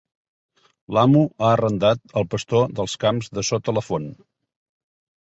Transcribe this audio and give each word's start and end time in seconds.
L'amo 0.97 1.19
ha 1.41 1.51
arrendat 1.57 2.15
al 2.21 2.25
pastor 2.31 2.81
els 2.85 2.97
camps 3.05 3.29
de 3.39 3.45
sota 3.51 3.77
la 3.79 3.85
font. 3.89 4.09